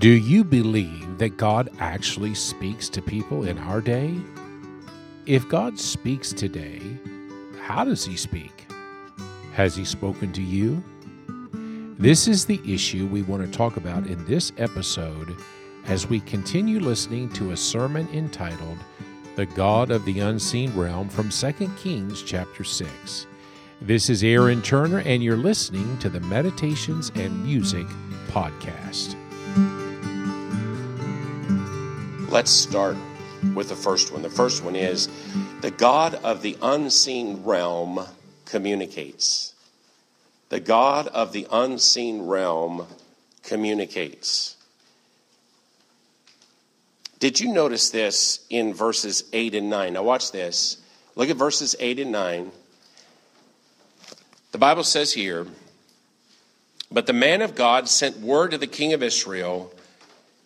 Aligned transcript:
Do 0.00 0.08
you 0.08 0.44
believe 0.44 1.18
that 1.18 1.36
God 1.36 1.68
actually 1.78 2.34
speaks 2.34 2.88
to 2.88 3.02
people 3.02 3.46
in 3.46 3.58
our 3.58 3.82
day? 3.82 4.14
If 5.26 5.46
God 5.46 5.78
speaks 5.78 6.32
today, 6.32 6.80
how 7.60 7.84
does 7.84 8.06
He 8.06 8.16
speak? 8.16 8.66
Has 9.52 9.76
He 9.76 9.84
spoken 9.84 10.32
to 10.32 10.40
you? 10.40 10.82
This 11.98 12.28
is 12.28 12.46
the 12.46 12.62
issue 12.66 13.08
we 13.08 13.20
want 13.20 13.44
to 13.44 13.52
talk 13.58 13.76
about 13.76 14.06
in 14.06 14.24
this 14.24 14.52
episode 14.56 15.36
as 15.84 16.08
we 16.08 16.20
continue 16.20 16.80
listening 16.80 17.28
to 17.34 17.50
a 17.50 17.56
sermon 17.58 18.08
entitled 18.14 18.78
The 19.36 19.44
God 19.44 19.90
of 19.90 20.06
the 20.06 20.20
Unseen 20.20 20.74
Realm 20.74 21.10
from 21.10 21.28
2 21.28 21.52
Kings 21.76 22.22
chapter 22.22 22.64
6. 22.64 23.26
This 23.82 24.08
is 24.08 24.24
Aaron 24.24 24.62
Turner, 24.62 25.00
and 25.00 25.22
you're 25.22 25.36
listening 25.36 25.98
to 25.98 26.08
the 26.08 26.20
Meditations 26.20 27.12
and 27.16 27.44
Music 27.44 27.86
Podcast. 28.28 29.19
Let's 32.30 32.52
start 32.52 32.96
with 33.56 33.70
the 33.70 33.74
first 33.74 34.12
one. 34.12 34.22
The 34.22 34.30
first 34.30 34.62
one 34.62 34.76
is 34.76 35.08
the 35.62 35.72
God 35.72 36.14
of 36.14 36.42
the 36.42 36.56
unseen 36.62 37.42
realm 37.42 38.06
communicates. 38.44 39.52
The 40.48 40.60
God 40.60 41.08
of 41.08 41.32
the 41.32 41.48
unseen 41.50 42.26
realm 42.26 42.86
communicates. 43.42 44.54
Did 47.18 47.40
you 47.40 47.52
notice 47.52 47.90
this 47.90 48.46
in 48.48 48.74
verses 48.74 49.24
8 49.32 49.56
and 49.56 49.68
9? 49.68 49.94
Now, 49.94 50.04
watch 50.04 50.30
this. 50.30 50.76
Look 51.16 51.30
at 51.30 51.36
verses 51.36 51.74
8 51.80 51.98
and 51.98 52.12
9. 52.12 52.52
The 54.52 54.58
Bible 54.58 54.84
says 54.84 55.12
here, 55.12 55.48
But 56.92 57.08
the 57.08 57.12
man 57.12 57.42
of 57.42 57.56
God 57.56 57.88
sent 57.88 58.20
word 58.20 58.52
to 58.52 58.58
the 58.58 58.68
king 58.68 58.92
of 58.92 59.02
Israel 59.02 59.74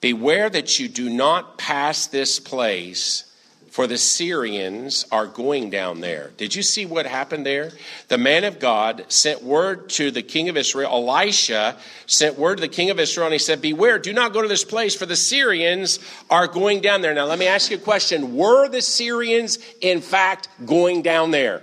Beware 0.00 0.50
that 0.50 0.78
you 0.78 0.88
do 0.88 1.08
not 1.08 1.58
pass 1.58 2.06
this 2.06 2.38
place, 2.38 3.24
for 3.70 3.86
the 3.86 3.98
Syrians 3.98 5.04
are 5.10 5.26
going 5.26 5.68
down 5.68 6.00
there. 6.00 6.32
Did 6.36 6.54
you 6.54 6.62
see 6.62 6.86
what 6.86 7.06
happened 7.06 7.44
there? 7.44 7.72
The 8.08 8.18
man 8.18 8.44
of 8.44 8.58
God 8.58 9.04
sent 9.08 9.42
word 9.42 9.90
to 9.90 10.10
the 10.10 10.22
king 10.22 10.48
of 10.48 10.56
Israel. 10.56 10.90
Elisha 10.90 11.76
sent 12.06 12.38
word 12.38 12.56
to 12.56 12.62
the 12.62 12.68
king 12.68 12.90
of 12.90 13.00
Israel, 13.00 13.26
and 13.26 13.34
he 13.34 13.38
said, 13.38 13.60
Beware, 13.60 13.98
do 13.98 14.12
not 14.12 14.32
go 14.32 14.40
to 14.42 14.48
this 14.48 14.64
place, 14.64 14.94
for 14.94 15.06
the 15.06 15.16
Syrians 15.16 15.98
are 16.30 16.46
going 16.46 16.80
down 16.80 17.02
there. 17.02 17.12
Now, 17.12 17.26
let 17.26 17.38
me 17.38 17.46
ask 17.46 17.70
you 17.70 17.76
a 17.76 17.80
question 17.80 18.36
Were 18.36 18.68
the 18.68 18.82
Syrians, 18.82 19.58
in 19.80 20.00
fact, 20.00 20.48
going 20.64 21.02
down 21.02 21.30
there? 21.30 21.62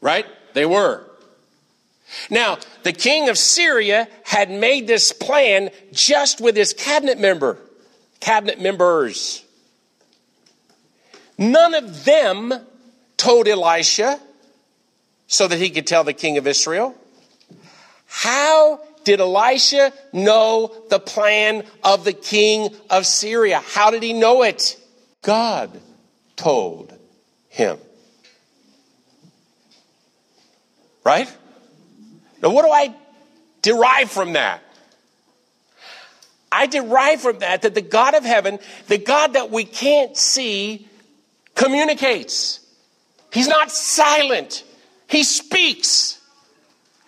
Right? 0.00 0.26
They 0.54 0.66
were. 0.66 1.04
Now, 2.30 2.58
the 2.82 2.92
king 2.92 3.28
of 3.28 3.38
Syria 3.38 4.08
had 4.26 4.50
made 4.50 4.88
this 4.88 5.12
plan 5.12 5.70
just 5.92 6.40
with 6.40 6.56
his 6.56 6.72
cabinet 6.72 7.16
member, 7.16 7.58
cabinet 8.18 8.60
members. 8.60 9.44
None 11.38 11.74
of 11.74 12.04
them 12.04 12.52
told 13.16 13.46
Elisha 13.46 14.18
so 15.28 15.46
that 15.46 15.60
he 15.60 15.70
could 15.70 15.86
tell 15.86 16.02
the 16.02 16.12
king 16.12 16.38
of 16.38 16.46
Israel. 16.48 16.92
How 18.06 18.80
did 19.04 19.20
Elisha 19.20 19.92
know 20.12 20.74
the 20.90 20.98
plan 20.98 21.62
of 21.84 22.04
the 22.04 22.12
king 22.12 22.74
of 22.90 23.06
Syria? 23.06 23.62
How 23.64 23.92
did 23.92 24.02
he 24.02 24.12
know 24.12 24.42
it? 24.42 24.76
God 25.22 25.70
told 26.34 26.92
him. 27.48 27.78
Right? 31.04 31.32
Now, 32.42 32.50
what 32.50 32.64
do 32.64 32.72
I 32.72 32.92
derive 33.66 34.12
from 34.12 34.34
that? 34.34 34.62
I 36.52 36.66
derive 36.66 37.20
from 37.20 37.40
that 37.40 37.62
that 37.62 37.74
the 37.74 37.82
God 37.82 38.14
of 38.14 38.24
heaven, 38.24 38.60
the 38.86 38.96
God 38.96 39.32
that 39.32 39.50
we 39.50 39.64
can't 39.64 40.16
see, 40.16 40.88
communicates. 41.56 42.60
He's 43.32 43.48
not 43.48 43.72
silent, 43.72 44.62
He 45.08 45.24
speaks 45.24 46.20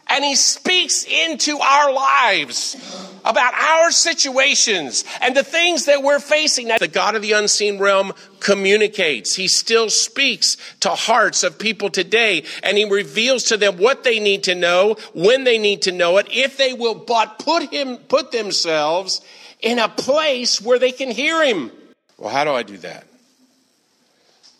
and 0.08 0.24
he 0.24 0.34
speaks 0.34 1.04
into 1.04 1.58
our 1.58 1.92
lives 1.92 2.76
about 3.24 3.54
our 3.54 3.90
situations 3.90 5.04
and 5.20 5.36
the 5.36 5.42
things 5.42 5.84
that 5.84 6.02
we're 6.02 6.20
facing. 6.20 6.68
The 6.78 6.88
God 6.88 7.14
of 7.14 7.22
the 7.22 7.32
unseen 7.32 7.78
realm 7.78 8.12
communicates. 8.40 9.34
He 9.34 9.48
still 9.48 9.90
speaks 9.90 10.56
to 10.80 10.90
hearts 10.90 11.42
of 11.42 11.58
people 11.58 11.90
today 11.90 12.44
and 12.62 12.78
he 12.78 12.84
reveals 12.84 13.44
to 13.44 13.56
them 13.56 13.76
what 13.76 14.04
they 14.04 14.18
need 14.18 14.44
to 14.44 14.54
know, 14.54 14.96
when 15.12 15.44
they 15.44 15.58
need 15.58 15.82
to 15.82 15.92
know 15.92 16.16
it, 16.18 16.26
if 16.30 16.56
they 16.56 16.72
will 16.72 16.94
but 16.94 17.38
put 17.38 17.70
him, 17.72 17.96
put 17.96 18.32
themselves 18.32 19.20
in 19.60 19.78
a 19.78 19.88
place 19.88 20.60
where 20.60 20.78
they 20.78 20.92
can 20.92 21.10
hear 21.10 21.44
him. 21.44 21.70
Well, 22.16 22.30
how 22.30 22.44
do 22.44 22.52
I 22.52 22.62
do 22.62 22.78
that? 22.78 23.04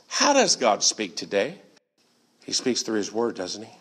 How 0.08 0.32
does 0.32 0.56
God 0.56 0.82
speak 0.82 1.16
today? 1.16 1.54
He 2.44 2.53
speaks 2.53 2.82
through 2.82 2.97
his 2.97 3.12
word, 3.12 3.37
doesn't 3.37 3.62
he? 3.62 3.72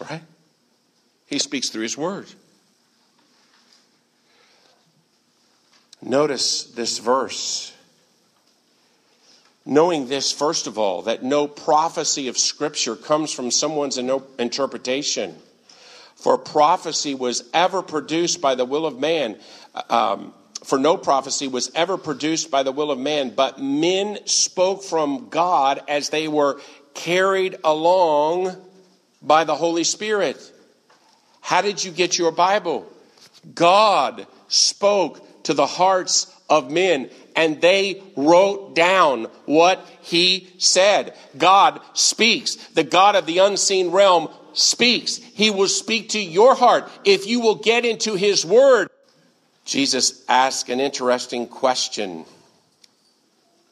Right? 0.00 0.22
He 1.26 1.38
speaks 1.38 1.68
through 1.68 1.82
His 1.82 1.96
Word. 1.96 2.26
Notice 6.02 6.64
this 6.64 6.98
verse. 6.98 7.72
Knowing 9.66 10.08
this, 10.08 10.32
first 10.32 10.66
of 10.66 10.78
all, 10.78 11.02
that 11.02 11.22
no 11.22 11.46
prophecy 11.46 12.28
of 12.28 12.38
Scripture 12.38 12.96
comes 12.96 13.32
from 13.32 13.50
someone's 13.50 13.98
interpretation. 13.98 15.36
For 16.16 16.38
prophecy 16.38 17.14
was 17.14 17.48
ever 17.52 17.82
produced 17.82 18.40
by 18.40 18.54
the 18.54 18.64
will 18.64 18.86
of 18.86 18.98
man. 18.98 19.38
Um, 19.88 20.34
for 20.64 20.78
no 20.78 20.96
prophecy 20.96 21.48
was 21.48 21.70
ever 21.74 21.96
produced 21.96 22.50
by 22.50 22.62
the 22.62 22.72
will 22.72 22.90
of 22.90 22.98
man, 22.98 23.30
but 23.30 23.60
men 23.60 24.18
spoke 24.26 24.82
from 24.82 25.28
God 25.28 25.80
as 25.88 26.10
they 26.10 26.28
were 26.28 26.60
carried 26.94 27.56
along 27.64 28.56
by 29.22 29.44
the 29.44 29.54
Holy 29.54 29.84
Spirit. 29.84 30.38
How 31.40 31.62
did 31.62 31.82
you 31.82 31.90
get 31.90 32.18
your 32.18 32.32
Bible? 32.32 32.90
God 33.54 34.26
spoke 34.48 35.42
to 35.44 35.54
the 35.54 35.66
hearts 35.66 36.32
of 36.48 36.70
men 36.70 37.10
and 37.36 37.60
they 37.60 38.02
wrote 38.16 38.74
down 38.74 39.24
what 39.46 39.86
he 40.02 40.52
said. 40.58 41.16
God 41.38 41.80
speaks. 41.94 42.56
The 42.74 42.84
God 42.84 43.16
of 43.16 43.26
the 43.26 43.38
unseen 43.38 43.90
realm 43.90 44.28
speaks. 44.52 45.16
He 45.16 45.50
will 45.50 45.68
speak 45.68 46.10
to 46.10 46.20
your 46.20 46.54
heart 46.54 46.90
if 47.04 47.26
you 47.26 47.40
will 47.40 47.54
get 47.54 47.84
into 47.84 48.14
his 48.14 48.44
word. 48.44 48.88
Jesus 49.64 50.24
asked 50.28 50.68
an 50.68 50.80
interesting 50.80 51.46
question 51.46 52.24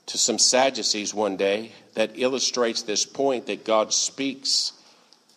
to 0.07 0.17
some 0.17 0.39
Sadducees 0.39 1.13
one 1.13 1.37
day 1.37 1.73
that 1.95 2.13
illustrates 2.15 2.83
this 2.83 3.05
point 3.05 3.47
that 3.47 3.65
God 3.65 3.93
speaks 3.93 4.73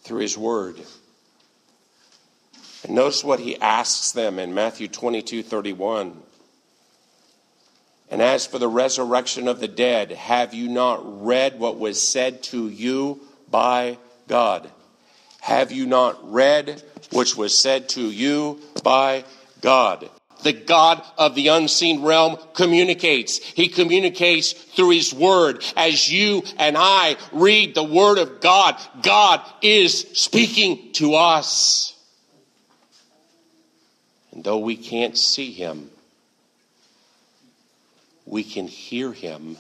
through 0.01 0.19
his 0.19 0.37
word. 0.37 0.77
And 2.83 2.95
notice 2.95 3.23
what 3.23 3.39
he 3.39 3.59
asks 3.59 4.11
them 4.11 4.39
in 4.39 4.53
Matthew 4.53 4.87
22 4.87 5.43
31. 5.43 6.21
And 8.09 8.21
as 8.21 8.45
for 8.45 8.59
the 8.59 8.67
resurrection 8.67 9.47
of 9.47 9.61
the 9.61 9.69
dead, 9.69 10.11
have 10.11 10.53
you 10.53 10.67
not 10.67 11.23
read 11.23 11.59
what 11.59 11.79
was 11.79 12.05
said 12.05 12.43
to 12.43 12.67
you 12.67 13.21
by 13.49 13.97
God? 14.27 14.69
Have 15.39 15.71
you 15.71 15.85
not 15.85 16.31
read 16.31 16.83
which 17.11 17.37
was 17.37 17.57
said 17.57 17.89
to 17.89 18.01
you 18.01 18.59
by 18.83 19.23
God? 19.61 20.09
The 20.43 20.53
God 20.53 21.03
of 21.17 21.35
the 21.35 21.49
unseen 21.49 22.01
realm 22.01 22.37
communicates. 22.53 23.37
He 23.37 23.67
communicates 23.67 24.53
through 24.53 24.91
His 24.91 25.13
Word. 25.13 25.63
As 25.75 26.11
you 26.11 26.43
and 26.57 26.75
I 26.77 27.17
read 27.31 27.75
the 27.75 27.83
Word 27.83 28.17
of 28.17 28.41
God, 28.41 28.79
God 29.01 29.41
is 29.61 29.99
speaking 30.13 30.93
to 30.93 31.15
us. 31.15 31.95
And 34.31 34.43
though 34.43 34.59
we 34.59 34.77
can't 34.77 35.17
see 35.17 35.51
Him, 35.51 35.89
we 38.25 38.43
can 38.43 38.67
hear 38.67 39.11
Him 39.11 39.57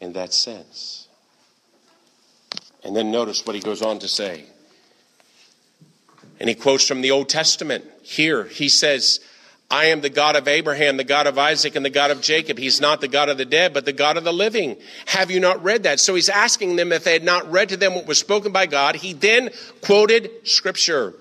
in 0.00 0.14
that 0.14 0.32
sense. 0.32 1.08
And 2.84 2.94
then 2.94 3.10
notice 3.10 3.44
what 3.46 3.54
He 3.54 3.62
goes 3.62 3.82
on 3.82 4.00
to 4.00 4.08
say. 4.08 4.44
And 6.38 6.48
he 6.48 6.54
quotes 6.54 6.86
from 6.86 7.00
the 7.00 7.10
Old 7.10 7.28
Testament. 7.28 7.84
Here, 8.02 8.44
he 8.44 8.68
says, 8.68 9.20
I 9.70 9.86
am 9.86 10.00
the 10.00 10.10
God 10.10 10.36
of 10.36 10.46
Abraham, 10.46 10.96
the 10.96 11.04
God 11.04 11.26
of 11.26 11.38
Isaac, 11.38 11.74
and 11.74 11.84
the 11.84 11.90
God 11.90 12.12
of 12.12 12.20
Jacob. 12.20 12.56
He's 12.56 12.80
not 12.80 13.00
the 13.00 13.08
God 13.08 13.28
of 13.28 13.36
the 13.36 13.44
dead, 13.44 13.74
but 13.74 13.84
the 13.84 13.92
God 13.92 14.16
of 14.16 14.22
the 14.22 14.32
living. 14.32 14.76
Have 15.06 15.30
you 15.30 15.40
not 15.40 15.62
read 15.64 15.82
that? 15.84 15.98
So 15.98 16.14
he's 16.14 16.28
asking 16.28 16.76
them 16.76 16.92
if 16.92 17.02
they 17.02 17.12
had 17.12 17.24
not 17.24 17.50
read 17.50 17.70
to 17.70 17.76
them 17.76 17.94
what 17.94 18.06
was 18.06 18.18
spoken 18.18 18.52
by 18.52 18.66
God. 18.66 18.94
He 18.94 19.12
then 19.12 19.50
quoted 19.80 20.30
scripture. 20.46 21.14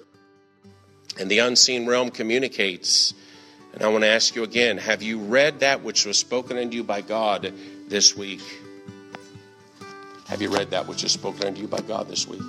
And 1.20 1.32
the 1.32 1.40
unseen 1.40 1.88
realm 1.88 2.12
communicates. 2.12 3.14
And 3.74 3.82
I 3.82 3.88
want 3.88 4.04
to 4.04 4.10
ask 4.10 4.36
you 4.36 4.44
again 4.44 4.78
have 4.78 5.02
you 5.02 5.20
read 5.20 5.62
that 5.62 5.84
which 5.84 6.06
was 6.06 6.18
spoken 6.18 6.58
unto 6.58 6.76
you 6.76 6.84
by 6.84 7.02
God 7.02 7.52
this 7.88 8.16
week? 8.16 8.42
Have 10.28 10.42
you 10.42 10.50
read 10.50 10.72
that 10.72 10.88
which 10.88 11.04
was 11.04 11.12
spoken 11.12 11.48
unto 11.48 11.62
you 11.62 11.68
by 11.68 11.82
God 11.82 12.08
this 12.08 12.28
week? 12.28 12.42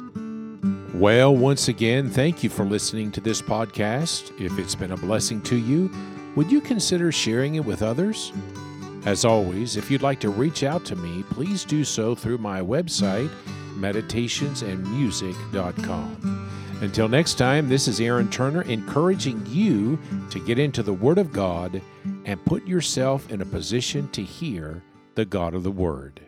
Well, 0.97 1.37
once 1.37 1.69
again, 1.69 2.09
thank 2.09 2.43
you 2.43 2.49
for 2.49 2.65
listening 2.65 3.13
to 3.13 3.21
this 3.21 3.43
podcast. 3.43 4.33
If 4.41 4.59
it's 4.59 4.75
been 4.75 4.93
a 4.93 4.97
blessing 4.97 5.43
to 5.43 5.55
you, 5.55 5.91
would 6.37 6.51
you 6.51 6.63
consider 6.63 7.13
sharing 7.13 7.57
it 7.57 7.65
with 7.67 7.83
others? 7.83 8.33
As 9.05 9.27
always, 9.27 9.77
if 9.77 9.91
you'd 9.91 10.01
like 10.01 10.21
to 10.21 10.31
reach 10.31 10.63
out 10.63 10.87
to 10.87 10.97
me, 10.97 11.23
please 11.25 11.67
do 11.67 11.85
so 11.85 12.15
through 12.15 12.39
my 12.39 12.63
website, 12.63 13.29
meditationsandmusic.com. 13.75 16.51
Until 16.81 17.09
next 17.09 17.35
time, 17.35 17.69
this 17.69 17.89
is 17.89 18.01
Aaron 18.01 18.31
Turner 18.31 18.63
encouraging 18.63 19.45
you 19.45 19.99
to 20.31 20.43
get 20.47 20.59
into 20.59 20.83
the 20.83 20.95
Word 20.95 21.19
of 21.19 21.31
God 21.31 21.83
and 22.25 22.43
put 22.47 22.67
yourself 22.67 23.31
in 23.31 23.43
a 23.43 23.47
position 23.47 24.09
to 24.13 24.23
hear 24.23 24.83
the 25.15 25.27
God 25.27 25.53
of 25.53 25.63
the 25.63 25.71
Word. 25.71 26.23